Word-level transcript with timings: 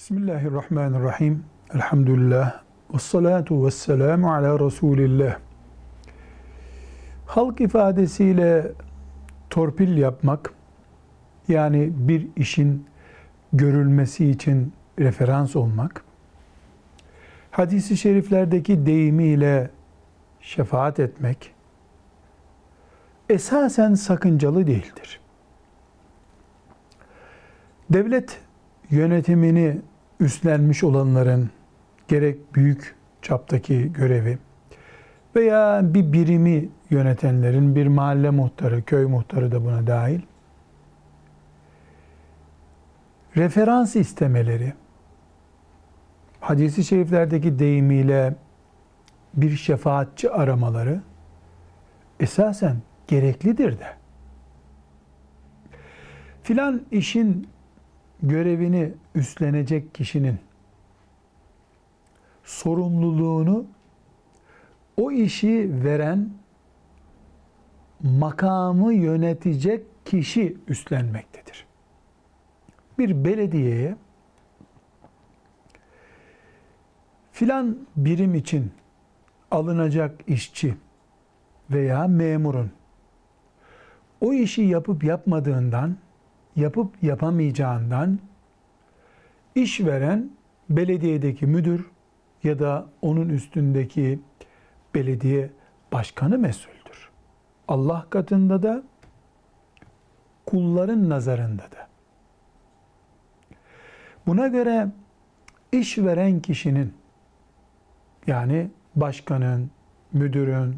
Bismillahirrahmanirrahim. 0.00 1.44
Elhamdülillah. 1.74 2.62
Ve 2.94 2.98
salatu 2.98 3.66
ve 3.66 3.70
selamu 3.70 4.34
ala 4.34 4.60
Resulillah. 4.60 5.38
Halk 7.26 7.60
ifadesiyle 7.60 8.72
torpil 9.50 9.96
yapmak, 9.96 10.54
yani 11.48 11.92
bir 11.94 12.28
işin 12.36 12.86
görülmesi 13.52 14.30
için 14.30 14.72
referans 14.98 15.56
olmak, 15.56 16.04
hadisi 17.50 17.96
şeriflerdeki 17.96 18.86
deyimiyle 18.86 19.70
şefaat 20.40 21.00
etmek, 21.00 21.54
esasen 23.28 23.94
sakıncalı 23.94 24.66
değildir. 24.66 25.20
Devlet 27.90 28.40
yönetimini 28.90 29.80
üstlenmiş 30.20 30.84
olanların 30.84 31.50
gerek 32.08 32.54
büyük 32.54 32.94
çaptaki 33.22 33.92
görevi 33.92 34.38
veya 35.36 35.80
bir 35.82 36.12
birimi 36.12 36.68
yönetenlerin 36.90 37.76
bir 37.76 37.86
mahalle 37.86 38.30
muhtarı, 38.30 38.82
köy 38.82 39.06
muhtarı 39.06 39.52
da 39.52 39.64
buna 39.64 39.86
dahil 39.86 40.20
referans 43.36 43.96
istemeleri 43.96 44.72
hadisi 46.40 46.84
şeriflerdeki 46.84 47.58
deyimiyle 47.58 48.34
bir 49.34 49.56
şefaatçi 49.56 50.30
aramaları 50.30 51.00
esasen 52.20 52.76
gereklidir 53.08 53.78
de. 53.78 53.86
Filan 56.42 56.82
işin 56.90 57.48
görevini 58.22 58.92
üstlenecek 59.14 59.94
kişinin 59.94 60.38
sorumluluğunu 62.44 63.66
o 64.96 65.10
işi 65.10 65.70
veren 65.84 66.30
makamı 68.02 68.92
yönetecek 68.92 69.86
kişi 70.04 70.56
üstlenmektedir. 70.68 71.66
Bir 72.98 73.24
belediyeye 73.24 73.96
filan 77.32 77.78
birim 77.96 78.34
için 78.34 78.72
alınacak 79.50 80.20
işçi 80.26 80.76
veya 81.70 82.06
memurun 82.06 82.70
o 84.20 84.32
işi 84.32 84.62
yapıp 84.62 85.04
yapmadığından 85.04 85.96
yapıp 86.56 87.02
yapamayacağından 87.02 88.18
işveren 89.54 90.30
belediyedeki 90.70 91.46
müdür 91.46 91.90
ya 92.42 92.58
da 92.58 92.86
onun 93.02 93.28
üstündeki 93.28 94.20
belediye 94.94 95.50
başkanı 95.92 96.38
mesuldür. 96.38 97.10
Allah 97.68 98.06
katında 98.10 98.62
da 98.62 98.82
kulların 100.46 101.08
nazarında 101.08 101.62
da. 101.62 101.88
Buna 104.26 104.48
göre 104.48 104.88
işveren 105.72 106.40
kişinin 106.40 106.94
yani 108.26 108.70
başkanın, 108.96 109.70
müdürün, 110.12 110.76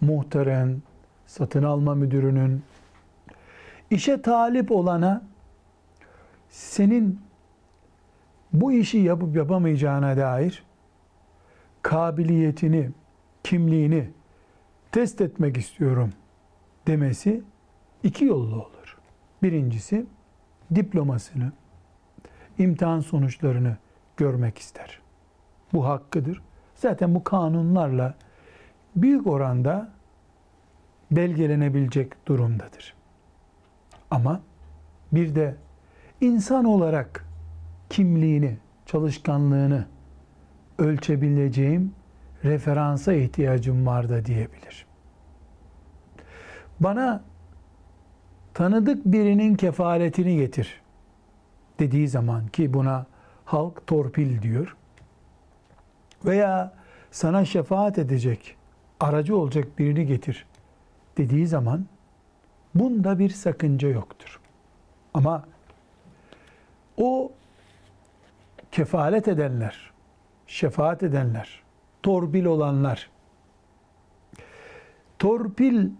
muhtarın, 0.00 0.82
satın 1.26 1.62
alma 1.62 1.94
müdürünün 1.94 2.62
işe 3.90 4.22
talip 4.22 4.70
olana 4.70 5.22
senin 6.50 7.20
bu 8.52 8.72
işi 8.72 8.98
yapıp 8.98 9.36
yapamayacağına 9.36 10.16
dair 10.16 10.64
kabiliyetini, 11.82 12.90
kimliğini 13.44 14.10
test 14.92 15.20
etmek 15.20 15.56
istiyorum 15.56 16.12
demesi 16.86 17.42
iki 18.02 18.24
yollu 18.24 18.54
olur. 18.54 18.98
Birincisi 19.42 20.06
diplomasını, 20.74 21.52
imtihan 22.58 23.00
sonuçlarını 23.00 23.76
görmek 24.16 24.58
ister. 24.58 25.00
Bu 25.72 25.86
hakkıdır. 25.86 26.42
Zaten 26.74 27.14
bu 27.14 27.24
kanunlarla 27.24 28.14
büyük 28.96 29.26
oranda 29.26 29.92
belgelenebilecek 31.10 32.26
durumdadır. 32.28 32.94
Ama 34.14 34.40
bir 35.12 35.34
de 35.34 35.54
insan 36.20 36.64
olarak 36.64 37.26
kimliğini, 37.90 38.56
çalışkanlığını 38.86 39.86
ölçebileceğim 40.78 41.94
referansa 42.44 43.12
ihtiyacım 43.12 43.86
var 43.86 44.08
da 44.08 44.24
diyebilir. 44.24 44.86
Bana 46.80 47.22
tanıdık 48.54 49.04
birinin 49.04 49.54
kefaletini 49.54 50.36
getir 50.36 50.80
dediği 51.78 52.08
zaman 52.08 52.46
ki 52.46 52.74
buna 52.74 53.06
halk 53.44 53.86
torpil 53.86 54.42
diyor. 54.42 54.76
Veya 56.24 56.72
sana 57.10 57.44
şefaat 57.44 57.98
edecek, 57.98 58.56
aracı 59.00 59.36
olacak 59.36 59.78
birini 59.78 60.06
getir 60.06 60.46
dediği 61.16 61.46
zaman 61.46 61.86
bunda 62.74 63.18
bir 63.18 63.30
sakınca 63.30 63.88
yoktur. 63.88 64.40
Ama 65.14 65.44
o 66.96 67.32
kefalet 68.72 69.28
edenler, 69.28 69.92
şefaat 70.46 71.02
edenler, 71.02 71.62
torpil 72.02 72.44
olanlar, 72.44 73.10
torpil 75.18 75.90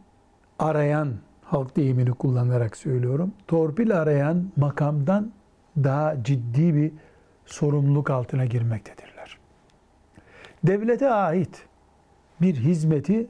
arayan, 0.58 1.14
halk 1.42 1.76
deyimini 1.76 2.10
kullanarak 2.10 2.76
söylüyorum, 2.76 3.32
torpil 3.48 4.00
arayan 4.00 4.50
makamdan 4.56 5.32
daha 5.76 6.22
ciddi 6.22 6.74
bir 6.74 6.92
sorumluluk 7.46 8.10
altına 8.10 8.44
girmektedirler. 8.44 9.38
Devlete 10.64 11.10
ait 11.10 11.66
bir 12.40 12.54
hizmeti 12.54 13.26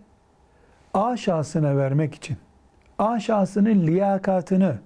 A 0.94 1.16
şahsına 1.16 1.76
vermek 1.76 2.14
için 2.14 2.36
A 2.98 3.20
şahsının 3.20 3.86
liyakatını 3.86 4.78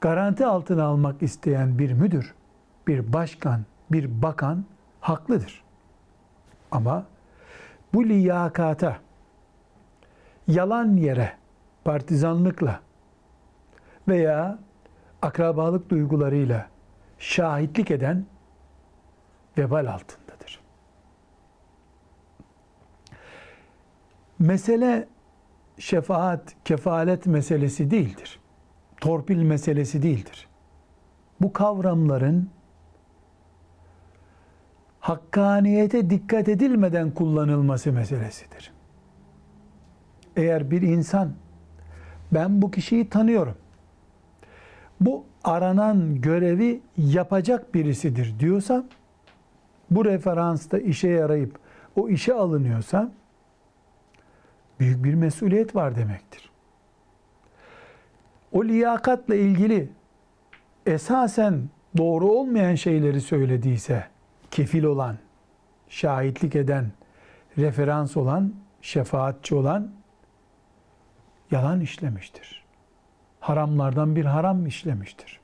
garanti 0.00 0.46
altına 0.46 0.84
almak 0.84 1.22
isteyen 1.22 1.78
bir 1.78 1.92
müdür, 1.92 2.34
bir 2.86 3.12
başkan, 3.12 3.64
bir 3.92 4.22
bakan 4.22 4.64
haklıdır. 5.00 5.64
Ama 6.70 7.06
bu 7.94 8.04
liyakata 8.04 8.96
yalan 10.48 10.96
yere 10.96 11.32
partizanlıkla 11.84 12.80
veya 14.08 14.58
akrabalık 15.22 15.90
duygularıyla 15.90 16.66
şahitlik 17.18 17.90
eden 17.90 18.26
vebal 19.58 19.86
altındadır. 19.86 20.60
Mesele 24.38 25.08
şefaat, 25.78 26.54
kefalet 26.64 27.26
meselesi 27.26 27.90
değildir. 27.90 28.40
Torpil 29.00 29.42
meselesi 29.42 30.02
değildir. 30.02 30.48
Bu 31.40 31.52
kavramların 31.52 32.50
hakkaniyete 35.00 36.10
dikkat 36.10 36.48
edilmeden 36.48 37.10
kullanılması 37.10 37.92
meselesidir. 37.92 38.72
Eğer 40.36 40.70
bir 40.70 40.82
insan 40.82 41.32
ben 42.32 42.62
bu 42.62 42.70
kişiyi 42.70 43.08
tanıyorum. 43.08 43.54
Bu 45.00 45.24
aranan 45.44 46.20
görevi 46.20 46.80
yapacak 46.96 47.74
birisidir 47.74 48.34
diyorsa 48.40 48.84
bu 49.90 50.04
referansta 50.04 50.78
işe 50.78 51.08
yarayıp 51.08 51.58
o 51.96 52.08
işe 52.08 52.34
alınıyorsa 52.34 53.12
büyük 54.84 55.04
bir 55.04 55.14
mesuliyet 55.14 55.74
var 55.74 55.96
demektir. 55.96 56.50
O 58.52 58.64
liyakatla 58.64 59.34
ilgili 59.34 59.88
esasen 60.86 61.68
doğru 61.96 62.26
olmayan 62.26 62.74
şeyleri 62.74 63.20
söylediyse 63.20 64.06
kefil 64.50 64.84
olan, 64.84 65.18
şahitlik 65.88 66.56
eden, 66.56 66.90
referans 67.58 68.16
olan, 68.16 68.54
şefaatçi 68.82 69.54
olan 69.54 69.90
yalan 71.50 71.80
işlemiştir. 71.80 72.64
Haramlardan 73.40 74.16
bir 74.16 74.24
haram 74.24 74.66
işlemiştir. 74.66 75.40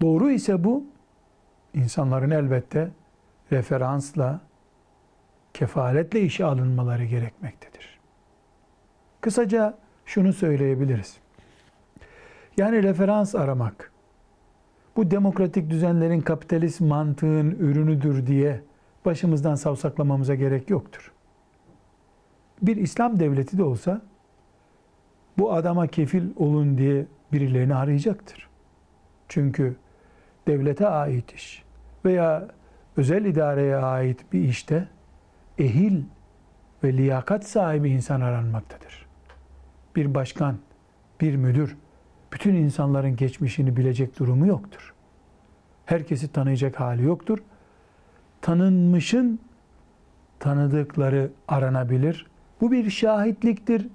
Doğru 0.00 0.30
ise 0.30 0.64
bu 0.64 0.84
insanların 1.74 2.30
elbette 2.30 2.90
referansla 3.52 4.40
kefaletle 5.54 6.20
işe 6.20 6.44
alınmaları 6.44 7.04
gerekmektedir. 7.04 7.98
Kısaca 9.20 9.78
şunu 10.06 10.32
söyleyebiliriz. 10.32 11.16
Yani 12.56 12.82
referans 12.82 13.34
aramak, 13.34 13.92
bu 14.96 15.10
demokratik 15.10 15.70
düzenlerin 15.70 16.20
kapitalist 16.20 16.80
mantığın 16.80 17.50
ürünüdür 17.50 18.26
diye 18.26 18.60
başımızdan 19.04 19.54
savsaklamamıza 19.54 20.34
gerek 20.34 20.70
yoktur. 20.70 21.12
Bir 22.62 22.76
İslam 22.76 23.20
devleti 23.20 23.58
de 23.58 23.62
olsa 23.62 24.02
bu 25.38 25.52
adama 25.52 25.86
kefil 25.86 26.30
olun 26.36 26.78
diye 26.78 27.06
birilerini 27.32 27.74
arayacaktır. 27.74 28.48
Çünkü 29.28 29.76
devlete 30.46 30.88
ait 30.88 31.32
iş 31.32 31.62
veya 32.04 32.48
özel 32.96 33.24
idareye 33.24 33.76
ait 33.76 34.32
bir 34.32 34.40
işte 34.40 34.88
ehil 35.58 36.02
ve 36.84 36.92
liyakat 36.92 37.46
sahibi 37.46 37.90
insan 37.90 38.20
aranmaktadır. 38.20 39.06
Bir 39.96 40.14
başkan, 40.14 40.58
bir 41.20 41.36
müdür 41.36 41.76
bütün 42.32 42.54
insanların 42.54 43.16
geçmişini 43.16 43.76
bilecek 43.76 44.18
durumu 44.18 44.46
yoktur. 44.46 44.94
Herkesi 45.86 46.32
tanıyacak 46.32 46.80
hali 46.80 47.04
yoktur. 47.04 47.38
Tanınmışın 48.40 49.40
tanıdıkları 50.40 51.30
aranabilir. 51.48 52.26
Bu 52.60 52.72
bir 52.72 52.90
şahitliktir. 52.90 53.88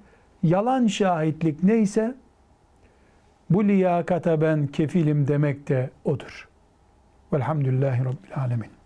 Yalan 0.44 0.88
şahitlik 0.88 1.64
neyse 1.64 2.16
bu 3.50 3.64
liyakata 3.64 4.42
ben 4.42 4.68
kefilim 4.68 5.28
demek 5.28 5.70
de 5.70 5.90
odur. 6.06 6.50
Velhamdülillahi 7.34 8.00
Rabbil 8.00 8.36
Alemin. 8.36 8.83